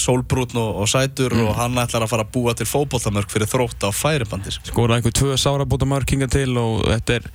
[0.00, 3.86] sólbrútn og, og sætur og hann ætlar að fara að búa til fótboltamörk fyrir þrótt
[3.86, 4.52] á færibandi.
[4.54, 4.70] Sko.
[4.72, 7.28] skoraði einhver tvö sárabóta mörkinga til og þetta er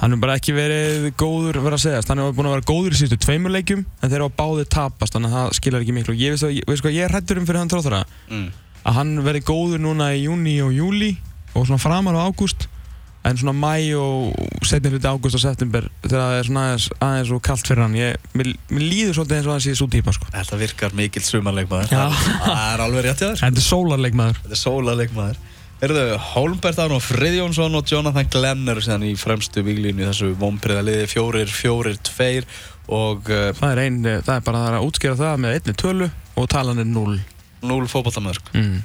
[0.00, 2.96] hann er bara ekki verið góður verið að segjast hann er búin að vera góður
[2.96, 6.14] í síðustu tveimur leikjum en þeir á báði tapast þannig að það skilar ekki miklu
[6.16, 8.50] og ég veist að, veist hvað ég er hrættur um fyrir hann tróðara Mm.
[8.86, 11.10] að hann verði góður núna í júni og júli
[11.54, 12.68] og svona framar á ágúst
[13.28, 17.32] en svona mæ og setni hluti ágúst og september þegar það er svona aðeins, aðeins
[17.36, 20.14] og kallt fyrir hann ég, mér, mér líður svolítið eins og hann sé svo típa
[20.16, 20.28] sko.
[20.32, 21.92] Þetta virkar mikill sumarleikmaður.
[21.92, 22.06] Já.
[22.40, 23.42] Það er alveg rétt hjá þér.
[23.44, 25.40] en þetta er sólarleikmaður Þetta er sólaleikmaður.
[25.80, 26.04] Erðu,
[26.34, 31.06] Holmbert Aron Friðjónsson og Jonathan Glenn eru síðan í fremstu víglínu í þessu vompriða liði
[31.08, 32.48] fjórir, fjórir, tveir
[32.92, 36.08] og uh, það er, ein, það er bara er að útskýra það með einni tölu
[36.36, 37.16] og talan er 0
[37.64, 38.52] núl fótballtamörk.
[38.56, 38.80] mm.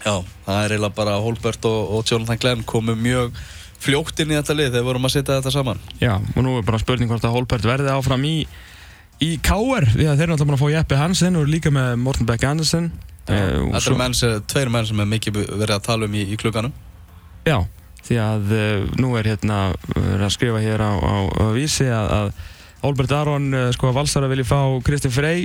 [0.00, 0.14] Já,
[0.46, 3.36] það er eiginlega bara Holbert og, og Jonathan Glenn komu mjög
[3.80, 5.80] fljótt inn í þetta lið þegar við vorum að setja þetta saman.
[6.02, 8.34] Já, og nú er bara spurning hvort að Holbert verði áfram í
[9.20, 11.90] í KR, því að þeir eru alltaf búin að fá Jeppe Hansen og líka með
[12.00, 12.88] Morten Beck Andersen
[13.28, 16.16] eh, og Þetta eru menn sem, tveir menn sem er mikið verið að tala um
[16.16, 16.72] í, í klukkanum.
[17.44, 17.58] Já,
[18.06, 19.60] því að uh, nú er hérna
[19.92, 22.32] verið að skrifa hér á, á, á vísi að, að
[22.80, 25.44] Holbert Aron uh, sko að Valsara vilji fá Kristi Frey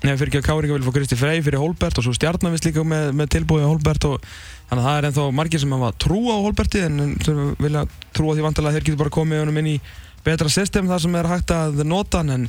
[0.00, 2.84] nefnir fyrir ekki að Káringa vilja fá Kristi Frey fyrir Holbert og svo stjarnavist líka
[2.88, 4.28] með, með tilbúið á Holbert og
[4.70, 7.00] þannig að það er ennþá margir sem hafa trú á Holberti en
[7.60, 7.82] vilja
[8.16, 9.76] trúa því vantilega að þeir getur bara komið honum inn í
[10.24, 12.48] betra system þar sem er hægt að nota hann en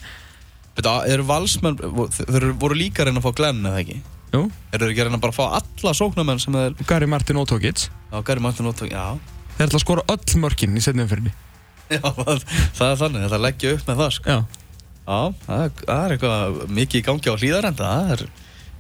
[0.72, 1.76] Þetta eru valsmenn,
[2.16, 3.98] þeir eru- voru líka reyna að fá Glenn eða ekki?
[4.32, 7.40] jú, Eru þeir ekki að reyna bara að fá alla sóknarmenn sem þeir, Gary Martin
[7.42, 9.04] og Tókits á Gary Martin og já,
[9.58, 11.34] þeir ætla að skora öll mörkin í setnum fyrir
[11.92, 12.46] já, það,
[12.80, 14.32] það er þannig, þetta leggja upp með það, sko.
[14.32, 14.61] Já,
[15.12, 18.24] Já, það er, eitthvað mikið í gangi á hlýðarenda, það er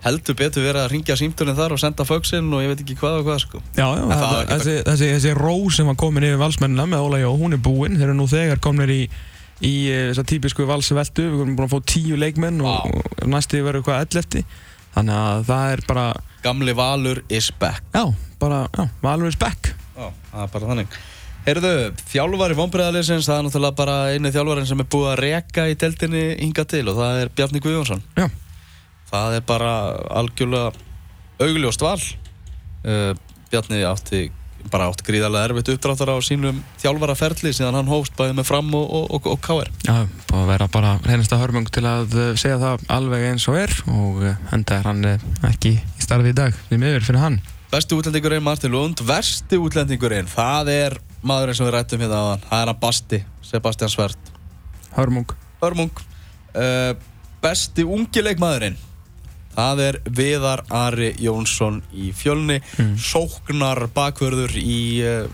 [0.01, 3.19] heldur betur verið að ringja símtunni þar og senda fögsinn og ég veit ekki hvað
[3.19, 3.59] og hvað, sko.
[3.77, 4.05] Já, já,
[4.49, 7.99] þessi, þessi, þessi ró sem var komin yfir valsmennina með Óla Jó, hún er búinn,
[7.99, 9.01] þeir eru nú þegar komnir í,
[9.61, 13.61] í eh, þessa típisku valsveldu, við erum búin að fá tíu leikmenn og, og næsti
[13.61, 14.43] verður eitthvað ellefti,
[14.95, 16.07] þannig að það er bara,
[16.41, 17.85] Gamli Valur is back.
[17.93, 18.07] já,
[18.41, 20.95] bara, já, Valur is back Já, það er bara þannig.
[21.41, 21.73] Heyrðu,
[22.11, 26.21] þjálfari vonbreiðarleysins, það er náttúrulega bara einu þjálfarin sem er búið að reka í deltinni
[26.37, 28.03] hinga til og það er Bjarni Guðjónsson.
[28.13, 28.27] Já.
[29.09, 29.71] Það er bara
[30.21, 30.69] algjörlega
[31.41, 31.97] augljóst val.
[32.85, 33.15] Uh,
[33.49, 34.27] Bjarni átti
[34.69, 38.85] bara átti gríðarlega erfitt uppdráttar á sínum þjálfaraferli síðan hann hófst bæðið með fram og,
[38.85, 39.71] og, og, og káir.
[39.87, 43.57] Já, búið að vera bara reynasta hörmung til að uh, segja það alveg eins og
[43.63, 47.25] er og uh, enda er hann uh, ekki í starfi í dag, því miður fyrir
[47.25, 47.41] hann.
[47.71, 52.45] Besti útlendingurinn Martin Lund, versti útlendingurinn, það er maðurinn sem við rættum hérna hann.
[52.49, 54.31] Það er hann Basti, Sebastian Svert.
[54.95, 55.35] Hörmung.
[55.61, 55.91] Hörmung.
[56.51, 56.93] Uh,
[57.41, 58.75] besti ungileikmaðurinn,
[59.55, 62.59] það er Viðar Ari Jónsson í fjölni.
[62.77, 62.97] Mm.
[62.99, 65.25] Sóknar bakvörður í uh,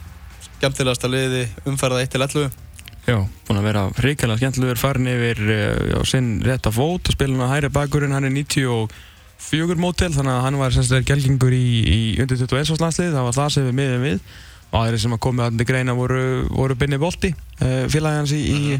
[0.57, 2.63] skemmtilegasta liði umferða 1-11.
[3.07, 7.47] Já, búin að vera hrikalega skemmtilegur farin yfir uh, sinn rétta fót og spilin á
[7.55, 12.83] hæri bakurinn, hann er 94 mótel þannig að hann var gelgingur í, í undir 21
[12.83, 15.67] landslið, það var það sem við miðum við og aðri sem að komið að þetta
[15.71, 18.79] greina voru, voru Binni Volti, uh, félagi hans í, í,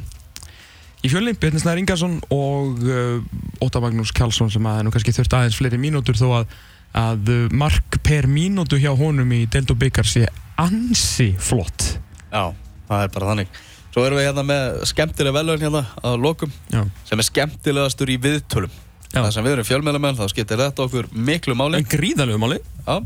[1.06, 5.38] í fjölni, Björn Snær Ingarsson og uh, Óta Magnús Kjálsson sem að nú kannski þurft
[5.38, 6.58] aðeins fleiri mínútur þó að,
[6.98, 10.28] að mark per mínútu hjá honum í Delt og Byggar sé
[10.60, 11.94] ansi flott.
[12.32, 12.52] Já,
[12.90, 13.58] það er bara þannig.
[13.98, 16.84] Svo erum við hérna með skemmtilega velun hérna að lokum Já.
[17.08, 18.74] sem er skemmtilegastur í viðtölum.
[19.08, 19.22] Já.
[19.24, 21.80] Það sem við erum fjölmjölamenn, þá skiptir þetta okkur miklu máli.
[21.80, 22.60] En gríðalegu máli.
[22.86, 23.00] Já.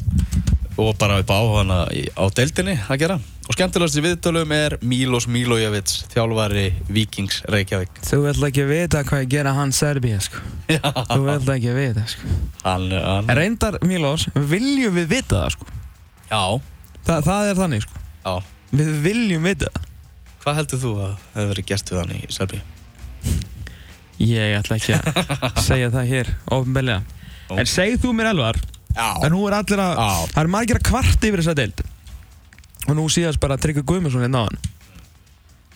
[0.79, 3.17] Og bara upp á hana á deildinni að gera.
[3.49, 7.99] Og skemmtilegast í viðtölum er Milos Milojevic, þjálfari Víkings Reykjavík.
[8.07, 10.39] Þú vill ekki vita hvað ég gera hann Serbíu, sko.
[10.71, 12.31] Þú vill ekki vita, sko.
[12.63, 15.69] Hann, hann, reyndar, Milos, viljum við vita það, sko.
[16.31, 16.43] já,
[17.01, 18.36] Þa, það er þannig, sko.
[18.71, 19.88] Við viljum vita það.
[20.41, 22.62] Hvað heldur þú að hefur verið gert við hann í Serbíu?
[24.21, 27.01] Ég ætla ekki að segja það hér ofinbeglega.
[27.51, 27.57] Ó.
[27.60, 28.70] En segð þú mér elvar, Já.
[28.97, 30.27] En nú er allir að, Já.
[30.34, 31.82] það er margir að kvarta yfir þessa deild.
[32.88, 34.62] Og nú síðast bara Tryggvi Guðmundsson hérna á hann.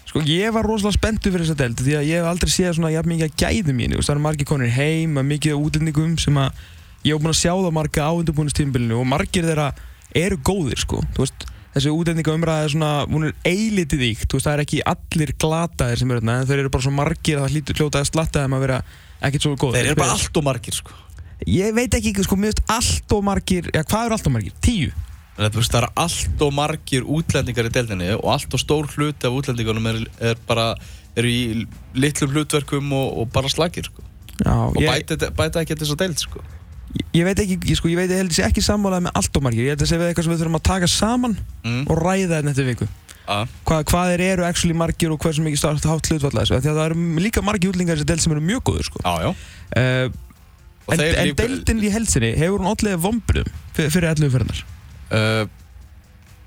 [0.06, 2.94] Sko, ég var rosalega spenntur fyrir þessa deild því að ég hef aldrei séð svona
[2.94, 4.00] jafn mikið að gæðum í henni.
[4.00, 6.64] Það eru margir konir heim, að mikið útlendingum sem að
[7.06, 9.68] ég hef búin að sjá það marga á undirbúinustímbilinu og margir þeirra
[10.16, 11.02] eru góðir, sko.
[11.18, 15.34] Þú veist, þessi útlendinga umræða er svona, hún er eilitið íkt, það er ekki allir
[15.42, 18.10] glataðir sem eru þarna, en þeir eru bara svo margir að það hlýtur hljóta að
[18.10, 18.80] slatta þeim að vera
[19.20, 19.82] ekkert svo góðir.
[19.82, 20.96] Þeir eru bara allt og margir, sko.
[21.46, 24.56] Ég veit ekki, sko, veist allt og margir, já, hvað eru allt og margir?
[24.66, 24.92] Tíu?
[25.36, 29.90] Það eru allt og margir útlendingar í deildinni og allt og stór hluti af útlendingunum
[29.92, 30.00] er,
[30.32, 30.72] er bara,
[31.16, 34.02] eru í litlum hlutverkum og, og bara slagir, sko.
[34.42, 36.42] Já, Og ég, bæta, bæta ekki þess að deild, sko.
[37.14, 39.38] ég veit ekki, ég, sko, ég veit, ég held að sé ekki sammálað með allt
[39.38, 41.86] og margir, ég held að sé við eitthvað sem við þurfum að taka saman Mm.
[41.90, 42.88] og ræða þetta eftir viku.
[43.26, 43.40] Ja.
[43.66, 46.70] Hvað, hvað þeir eru actually margir og hversu mikið státt hátt hlutfalla þessu, af því
[46.72, 49.02] að það eru líka þessi deild sem eru mjög góður, sko.
[49.02, 49.32] Já, já.
[49.76, 50.25] Uh,
[50.94, 54.62] en, en deildin í helsinni, hefur hún allir vombriðum fyrir, 11 fyrirnar?
[55.10, 55.44] Uh,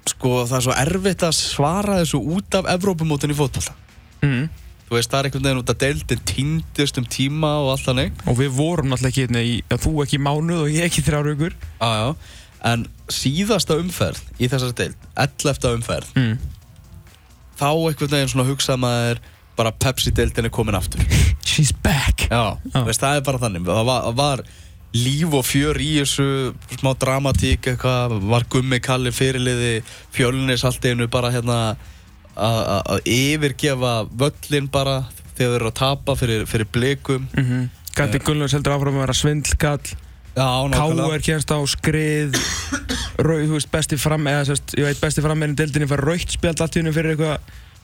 [0.09, 3.75] sko, það er svo erfitt að svara þessu út af Evrópumótin í fótballta.
[4.23, 4.49] Mm.
[4.89, 8.23] Þú veist, það er einhvern veginn út að deildin týndist um tíma og allt þannig.
[8.31, 11.07] Og við vorum náttúrulega ekki hérna í, þú ekki í mánuð og ég ekki í
[11.11, 11.57] þrjár vikur.
[11.77, 12.15] Já, já.
[12.73, 15.75] En síðasta umferð í þessari deild, 11.
[15.77, 16.39] umferð, Mm.
[17.59, 19.21] þá einhvern veginn svona hugsa maður
[19.59, 21.03] bara Pepsi-deildin er komin aftur.
[21.45, 22.29] She's back.
[22.31, 22.81] Já, Já.
[22.87, 23.67] Veist, það er bara þannig.
[23.69, 24.43] Það var, var
[24.97, 26.29] líf og fjör í þessu,
[26.79, 29.83] smá dramatík eitthvað, var gummi kalli fyrirliði,
[30.15, 31.59] fjölnis allt einu bara hérna
[32.39, 35.01] að- yfirgefa völlin bara
[35.35, 37.29] þegar þeir eru að tapa fyrir, fyrir blikum.
[37.35, 37.69] Mm -hmm.
[37.99, 39.89] Gatti Gunnlaugs heldur áfram að vera svindlkall.
[40.39, 41.21] Já, K.R.
[41.21, 42.37] kemst á skrið
[43.19, 46.05] rau, þú veist, besti fram eða sérst, ég veit besti fram er í deildinni fara
[46.07, 47.39] raukt spjald allt í hennu fyrir eitthvað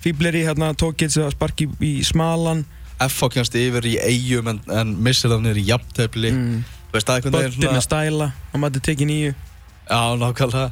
[0.05, 2.64] fýbleri hérna tókið sem sparki í, smalan
[3.03, 3.29] F.A.
[3.33, 6.31] kemst yfir í eigum en, en missir það í jafntefli.
[6.31, 6.64] mm.
[6.95, 9.35] Veist, það einhvern Bötti veginn með stæla og maður tekið nýju
[9.85, 10.69] Já, nákvæmlega.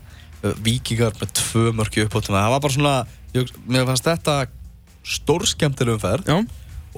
[0.64, 2.38] Víkingar með tvö mörki upp á tíma.
[2.40, 2.92] Það var bara svona,
[3.34, 4.36] ég, mér fannst þetta
[5.02, 6.38] stórskemmtilegum ferð Já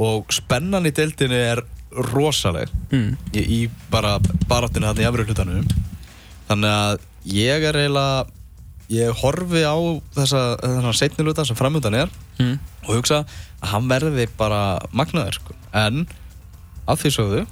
[0.00, 1.62] og spennan í deildinni er
[2.10, 3.10] rosaleg mm.
[3.34, 3.58] í, í
[3.92, 4.16] bara
[4.50, 5.68] baráttinu þarna í efri hlutanum.
[6.48, 8.24] Þannig að ég er eiginlega,
[8.92, 9.76] ég horfi á
[10.16, 12.58] þessa, þessa setni hluta sem framöndan er Mm.
[12.88, 13.20] og hugsa
[13.62, 15.54] að hann verði bara magnaður sko.
[15.72, 16.06] En
[16.88, 17.42] að því sögðu,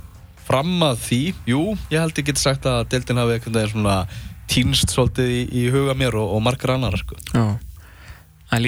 [0.45, 4.07] fram að því, jú, ég held geti sagt að deildin hafi veginn svona
[4.51, 7.15] týnst svolítið í, í huga mér og, og margar annar sko.
[7.33, 7.59] Já
[8.53, 8.67] Það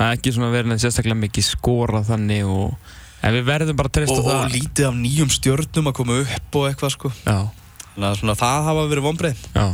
[0.00, 2.78] er ekki svona verið en sérstaklega mikið skorað þannig og
[3.26, 6.56] en við verðum bara að treysta það og lítið af nýjum stjörnum að koma upp
[6.60, 7.10] og eitthvað sko.
[7.26, 7.36] Já,
[7.96, 9.42] Þannig að svona, það hafa verið vonbreið.
[9.52, 9.66] já,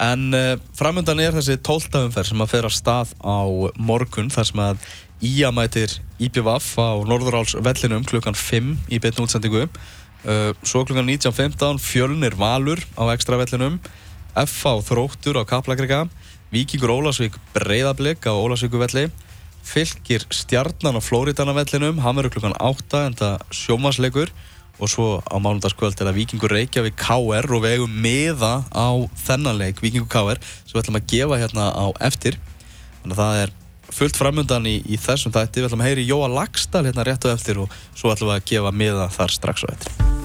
[0.00, 3.40] En uh, framöndan er þessi tóltafumferð sem að fer að stað á
[3.76, 9.66] morgun þar sem að Ía mætir IPVF á Norðuráls vellinum klukkan 5 í beinu útsendingu.
[10.24, 13.76] Uh, svo klukkan 19.15 fjölnir Valur á ekstra vellinum.
[14.32, 16.06] FH Þróttur á Kaplakrika.
[16.48, 19.10] Víkingur Ólasvík breyðablík á Ólasvíkuvelli
[19.66, 24.32] fylgir stjarnan á Flóritanavellinum hann verður klukkan 8 en það sjómasleikur
[24.80, 28.88] og svo á mánudagskvöld er það Víkingur Reykjavík KR og við eigum miða á
[29.26, 32.38] þennan leik Víkingur KR sem við ætlum að gefa hérna á eftir.
[33.02, 33.56] Þannig að það er
[33.90, 35.60] fullt framöndan í, í þessum þætti.
[35.60, 38.48] Við ætlum að heyri Jóa Lagstall hérna rétt á eftir og svo ætlum við að
[38.54, 40.19] gefa miða þar strax á eftir